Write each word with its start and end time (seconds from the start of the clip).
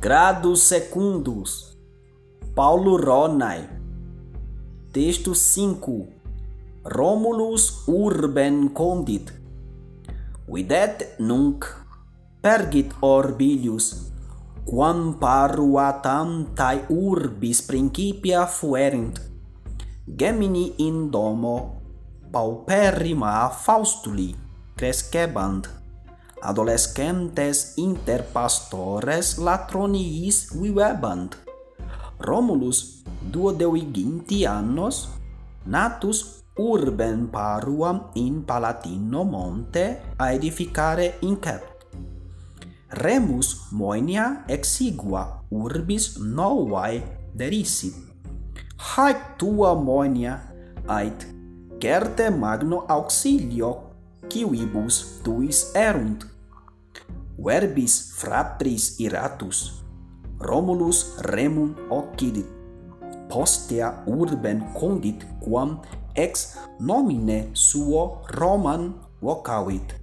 Gradus 0.00 0.62
Secundus, 0.62 1.76
Paulo 2.54 2.96
Ronai. 2.96 3.68
Texto 4.90 5.34
5. 5.34 6.88
Romulus 6.88 7.84
urben 7.84 8.72
condit. 8.72 9.28
Videt 10.48 11.20
nunc 11.20 11.68
pergit 12.40 12.96
orbilius 13.04 14.08
quam 14.64 15.20
paruatam 15.20 16.56
tae 16.56 16.80
urbis 16.88 17.60
principia 17.60 18.46
fuerint. 18.48 19.20
Gemini 20.08 20.80
in 20.80 21.10
domo 21.10 21.76
pauperrima 22.32 23.50
faustuli 23.52 24.32
crescebant 24.72 25.79
adolescentes 26.42 27.74
inter 27.76 28.24
pastores 28.32 29.38
latroniis 29.38 30.50
vivebant. 30.56 31.36
Romulus, 32.20 33.04
duodeuiginti 33.32 34.46
annos, 34.46 35.08
natus 35.66 36.44
urben 36.56 37.28
paruam 37.28 38.10
in 38.14 38.44
Palatino 38.44 39.24
monte 39.24 40.00
a 40.16 40.32
edificare 40.32 41.16
incept. 41.20 41.68
Remus 42.90 43.70
moenia 43.72 44.44
exigua 44.48 45.44
urbis 45.50 46.18
novae 46.18 47.02
derisit. 47.34 47.94
Haec 48.80 49.36
tua 49.38 49.74
moenia, 49.74 50.40
ait, 50.88 51.26
certe 51.80 52.30
magno 52.30 52.84
auxilio 52.88 53.89
quibus 54.30 55.20
tuis 55.24 55.74
erunt. 55.74 56.24
Verbis 57.40 58.14
fratris 58.20 59.00
iratus, 59.00 59.82
Romulus 60.38 61.18
remum 61.32 61.74
occidit, 61.90 62.46
postea 63.28 63.90
urben 64.06 64.62
condit 64.76 65.24
quam 65.40 65.80
ex 66.14 66.56
nomine 66.78 67.50
suo 67.52 68.20
Roman 68.36 68.92
vocavit. 69.20 69.99